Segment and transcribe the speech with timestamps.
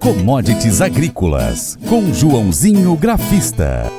[0.00, 3.92] Commodities Agrícolas, com Joãozinho Grafista.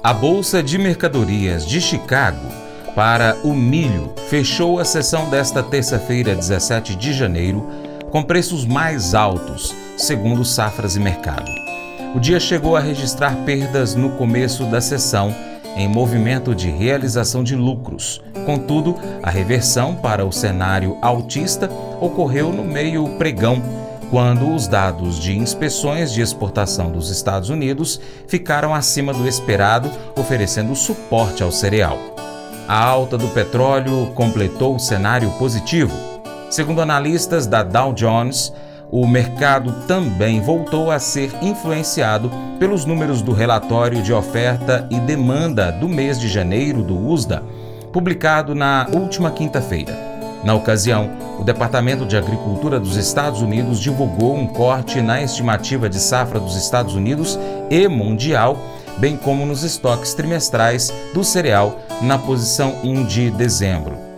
[0.00, 2.46] A Bolsa de Mercadorias de Chicago
[2.94, 7.68] para o milho fechou a sessão desta terça-feira, 17 de janeiro,
[8.12, 11.50] com preços mais altos, segundo Safras e Mercado.
[12.14, 15.34] O dia chegou a registrar perdas no começo da sessão,
[15.76, 18.22] em movimento de realização de lucros.
[18.46, 21.68] Contudo, a reversão para o cenário altista
[22.00, 23.60] ocorreu no meio pregão
[24.10, 30.74] quando os dados de inspeções de exportação dos Estados Unidos ficaram acima do esperado, oferecendo
[30.74, 31.98] suporte ao cereal.
[32.68, 35.94] A alta do petróleo completou o cenário positivo.
[36.50, 38.52] Segundo analistas da Dow Jones,
[38.90, 45.72] o mercado também voltou a ser influenciado pelos números do relatório de oferta e demanda
[45.72, 47.42] do mês de janeiro do USDA,
[47.92, 50.15] publicado na última quinta-feira.
[50.46, 51.10] Na ocasião,
[51.40, 56.54] o Departamento de Agricultura dos Estados Unidos divulgou um corte na estimativa de safra dos
[56.54, 57.36] Estados Unidos
[57.68, 58.56] e mundial,
[58.96, 64.15] bem como nos estoques trimestrais do cereal na posição 1 de dezembro.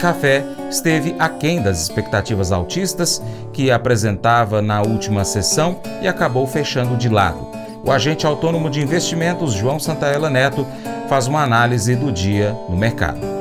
[0.00, 3.22] Café esteve aquém das expectativas altistas
[3.53, 7.47] que apresentava na última sessão e acabou fechando de lado.
[7.84, 10.66] O agente autônomo de investimentos João Santaella Neto
[11.09, 13.39] faz uma análise do dia no mercado.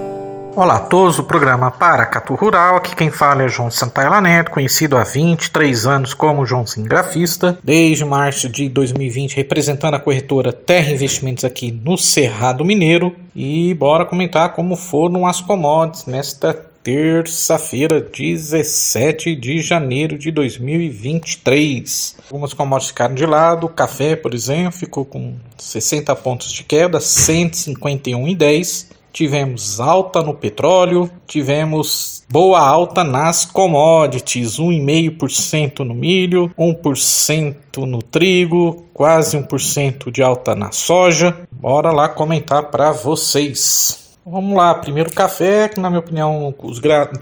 [0.59, 4.97] Olá a todos, o programa Paracatu Rural, aqui quem fala é João Santaella Neto, conhecido
[4.97, 11.45] há 23 anos como Joãozinho Grafista, desde março de 2020 representando a corretora Terra Investimentos
[11.45, 13.15] aqui no Cerrado Mineiro.
[13.33, 16.53] E bora comentar como foram as commodities nesta
[16.83, 22.17] terça-feira, 17 de janeiro de 2023.
[22.29, 26.99] Algumas commodities ficaram de lado, o café, por exemplo, ficou com 60 pontos de queda,
[26.99, 38.01] 151,10 tivemos alta no petróleo, tivemos boa alta nas commodities, 1,5% no milho, 1% no
[38.01, 41.37] trigo, quase 1% de alta na soja.
[41.51, 44.08] Bora lá comentar para vocês.
[44.25, 46.53] Vamos lá, primeiro café, que na minha opinião,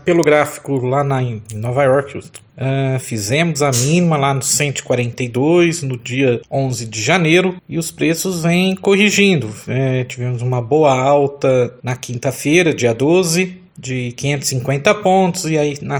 [0.03, 5.97] pelo gráfico lá na, em Nova York, uh, fizemos a mínima lá no 142 no
[5.97, 9.49] dia 11 de janeiro e os preços vêm corrigindo.
[9.67, 15.99] É, tivemos uma boa alta na quinta-feira, dia 12, de 550 pontos e aí na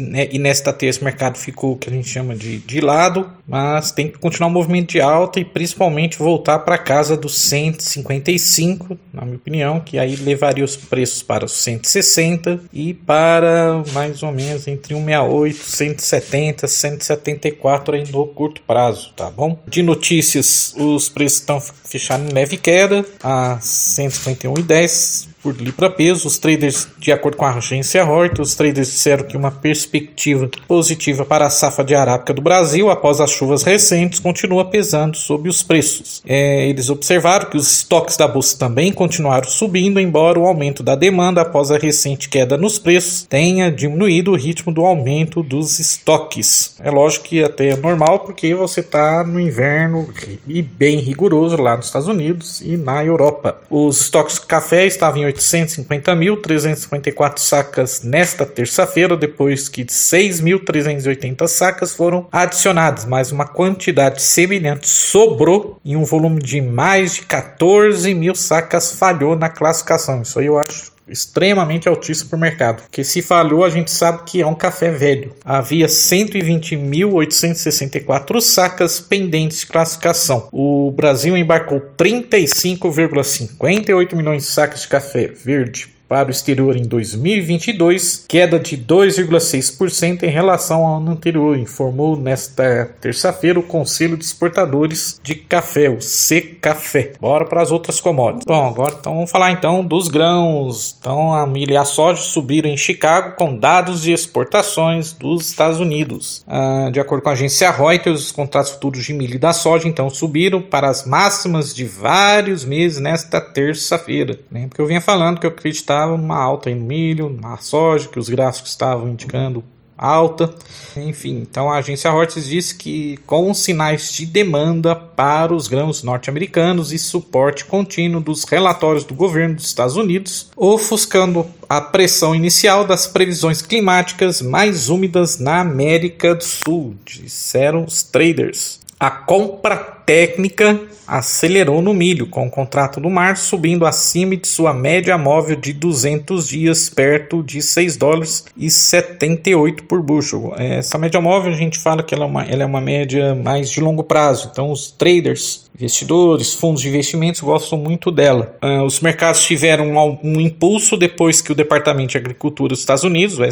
[0.00, 3.92] né, e nesta terça o mercado ficou que a gente chama de, de lado, mas
[3.92, 9.24] tem que continuar o movimento de alta e principalmente voltar para casa dos 155, na
[9.24, 14.66] minha opinião, que aí levaria os preços para os 160 e para mais ou menos
[14.66, 19.58] entre 168, 170, 174 aí no curto prazo, tá bom?
[19.68, 26.26] De notícias, os preços estão fechando em leve queda a 151,10 por libra peso.
[26.26, 31.26] Os traders, de acordo com a agência Reuters, os traders disseram que uma perspectiva positiva
[31.26, 35.62] para a safra de arábica do Brasil após as chuvas recentes continua pesando sobre os
[35.62, 36.22] preços.
[36.26, 40.94] É, eles observaram que os estoques da bolsa também continuaram subindo, embora o aumento da
[40.94, 46.76] demanda após a recente queda nos preços tenha diminuído o ritmo do aumento dos estoques.
[46.80, 50.08] É lógico que até é normal porque você está no inverno
[50.46, 53.60] e bem rigoroso lá nos Estados Unidos e na Europa.
[53.68, 62.26] Os estoques de café estavam em 850.354 sacas nesta terça-feira, depois que 6.380 sacas foram
[62.32, 68.92] adicionadas, mas uma quantidade semelhante sobrou e um volume de mais de 14 mil sacas
[68.92, 70.22] falhou na classificação.
[70.22, 72.82] Isso aí eu acho extremamente altíssimo para o mercado.
[72.90, 75.34] Que se falhou, a gente sabe que é um café velho.
[75.44, 80.48] Havia 120.864 sacas pendentes de classificação.
[80.52, 88.26] O Brasil embarcou 35,58 milhões de sacas de café verde para o exterior em 2022,
[88.28, 95.18] queda de 2,6% em relação ao ano anterior, informou nesta terça-feira o Conselho de Exportadores
[95.22, 97.12] de Café, o C-Café.
[97.20, 98.44] Bora para as outras commodities.
[98.46, 100.96] Bom, agora então vamos falar então dos grãos.
[101.00, 105.80] Então a milha e a soja subiram em Chicago com dados de exportações dos Estados
[105.80, 106.44] Unidos.
[106.46, 109.88] Ah, de acordo com a agência Reuters, os contratos futuros de milho e da soja
[109.88, 114.38] então subiram para as máximas de vários meses nesta terça-feira.
[114.52, 118.18] Lembra que eu vinha falando que eu acreditava numa alta em milho, na soja, que
[118.18, 119.62] os gráficos estavam indicando
[119.96, 120.54] alta.
[120.96, 126.92] Enfim, então a agência Reuters disse que com sinais de demanda para os grãos norte-americanos
[126.92, 133.06] e suporte contínuo dos relatórios do governo dos Estados Unidos, ofuscando a pressão inicial das
[133.06, 138.80] previsões climáticas mais úmidas na América do Sul, disseram os traders.
[138.98, 144.72] A compra técnica acelerou no milho, com o contrato do março subindo acima de sua
[144.72, 150.54] média móvel de 200 dias, perto de 6 dólares e 78 por bushel.
[150.56, 153.70] Essa média móvel a gente fala que ela é, uma, ela é uma média mais
[153.70, 158.56] de longo prazo, então os traders investidores, fundos de investimentos gostam muito dela.
[158.62, 163.38] Uh, os mercados tiveram um, impulso depois que o Departamento de Agricultura dos Estados Unidos,
[163.38, 163.44] o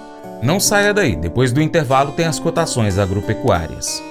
[0.43, 4.10] Não saia daí, depois do intervalo tem as cotações agropecuárias.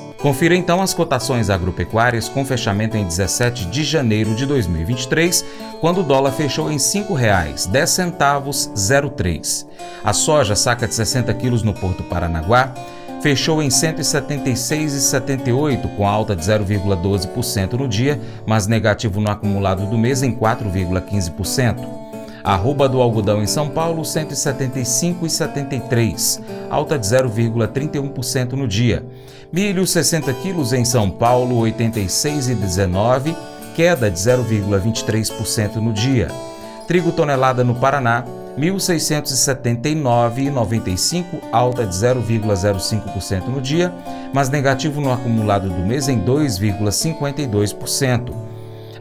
[0.21, 5.43] Confira então as cotações agropecuárias com fechamento em 17 de janeiro de 2023,
[5.79, 9.67] quando o dólar fechou em R$ 5,10
[10.03, 12.71] A soja saca de 60 quilos no Porto Paranaguá
[13.21, 20.21] fechou em 176,78, com alta de 0,12% no dia, mas negativo no acumulado do mês
[20.23, 22.00] em 4,15%.
[22.43, 29.05] Arroba do algodão em São Paulo, 175,73, alta de 0,31% no dia.
[29.51, 33.35] Milho, 60 quilos em São Paulo, 86,19,
[33.75, 36.29] queda de 0,23% no dia.
[36.87, 38.25] Trigo tonelada no Paraná,
[38.57, 43.93] 1.679,95, alta de 0,05% no dia,
[44.33, 48.33] mas negativo no acumulado do mês em 2,52%.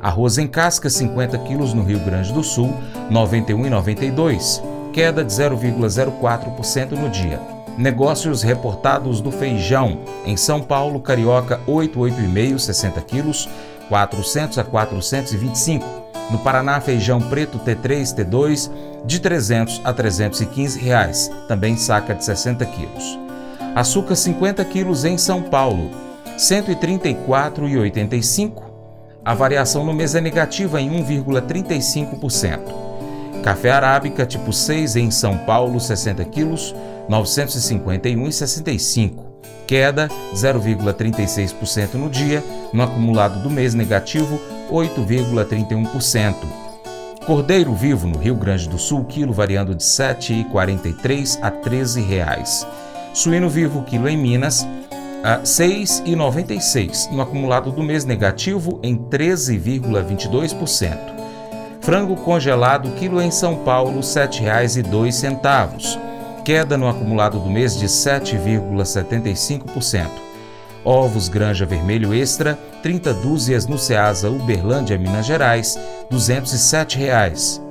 [0.01, 2.73] Arroz em casca 50 quilos no Rio Grande do Sul,
[3.11, 4.63] 91,92,
[4.93, 7.41] queda de 0,04% no dia.
[7.77, 13.49] Negócios reportados do feijão em São Paulo, Carioca 88,5, 60 quilos,
[13.89, 16.01] 400 a 425
[16.31, 18.71] no Paraná, feijão preto T3, T2
[19.05, 23.19] de 300 a 315 reais, também saca de 60 quilos.
[23.75, 25.91] Açúcar 50 quilos em São Paulo,
[26.39, 28.63] 134,85.
[29.25, 32.90] A variação no mês é negativa em 1,35%.
[33.43, 36.75] Café arábica tipo 6 em São Paulo, 60 quilos,
[37.09, 39.31] 951,65.
[39.67, 44.39] Queda 0,36% no dia, no acumulado do mês negativo
[44.71, 46.35] 8,31%.
[47.25, 52.67] Cordeiro vivo no Rio Grande do Sul, quilo variando de R$ 7,43 a 13 reais.
[53.15, 54.67] Suíno vivo, quilo em Minas,
[55.23, 61.20] a R$ 6,96, no acumulado do mês negativo em 13,22%.
[61.81, 65.99] Frango congelado, quilo em São Paulo, R$ 7,02,
[66.45, 70.07] queda no acumulado do mês de 7,75%.
[70.85, 75.79] Ovos Granja Vermelho Extra, 30 dúzias no Ceasa Uberlândia, Minas Gerais,
[76.11, 77.63] 207 reais.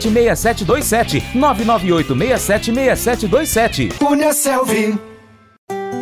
[0.01, 1.21] 998676727.
[1.35, 3.89] 998676727.
[3.97, 5.10] Cunha Selvi.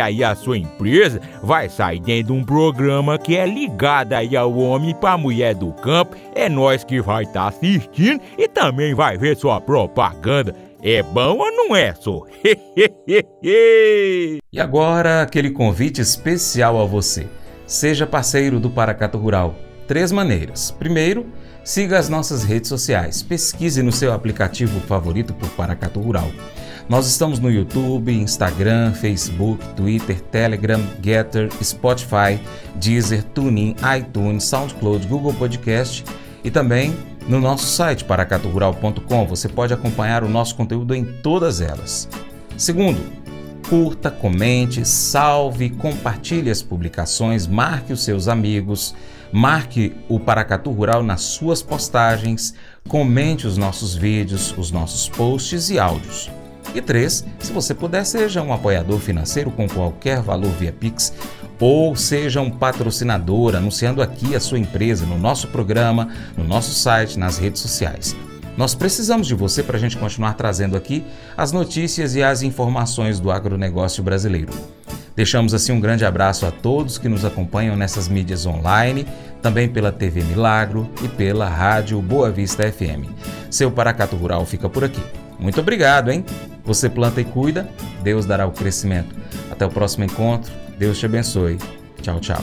[0.00, 4.56] aí a sua empresa vai sair dentro de um programa que é ligado aí ao
[4.56, 6.16] homem para mulher do campo.
[6.34, 10.54] É nós que vai estar tá assistindo e também vai ver sua propaganda.
[10.82, 12.22] É bom ou não é, só?
[14.52, 17.26] e agora aquele convite especial a você.
[17.66, 19.54] Seja parceiro do Paracato Rural.
[19.86, 20.70] Três maneiras.
[20.70, 21.26] Primeiro,
[21.62, 23.22] siga as nossas redes sociais.
[23.22, 26.30] Pesquise no seu aplicativo favorito por Paracato Rural.
[26.90, 32.40] Nós estamos no YouTube, Instagram, Facebook, Twitter, Telegram, Getter, Spotify,
[32.74, 36.04] Deezer, TuneIn, iTunes, SoundCloud, Google Podcast
[36.42, 36.92] e também
[37.28, 42.08] no nosso site paracaturural.com você pode acompanhar o nosso conteúdo em todas elas.
[42.56, 43.00] Segundo,
[43.68, 48.96] curta, comente, salve, compartilhe as publicações, marque os seus amigos,
[49.30, 52.52] marque o Paracatu Rural nas suas postagens,
[52.88, 56.28] comente os nossos vídeos, os nossos posts e áudios.
[56.74, 61.12] E três, se você puder, seja um apoiador financeiro com qualquer valor via Pix
[61.58, 67.18] ou seja um patrocinador anunciando aqui a sua empresa no nosso programa, no nosso site,
[67.18, 68.16] nas redes sociais.
[68.56, 71.04] Nós precisamos de você para a gente continuar trazendo aqui
[71.36, 74.52] as notícias e as informações do agronegócio brasileiro.
[75.14, 79.06] Deixamos assim um grande abraço a todos que nos acompanham nessas mídias online,
[79.42, 83.08] também pela TV Milagro e pela Rádio Boa Vista FM.
[83.50, 85.02] Seu Paracato Rural fica por aqui.
[85.38, 86.24] Muito obrigado, hein?
[86.70, 87.68] Você planta e cuida,
[88.00, 89.12] Deus dará o crescimento.
[89.50, 90.52] Até o próximo encontro.
[90.78, 91.58] Deus te abençoe.
[92.00, 92.40] Tchau, tchau.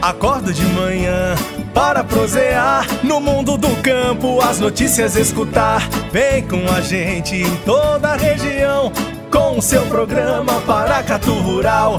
[0.00, 1.34] Acordo de manhã
[1.74, 5.88] para prosear no mundo do campo, as notícias escutar.
[6.12, 8.92] Vem com a gente em toda a região
[9.28, 11.98] com o seu programa Paracatu Rural.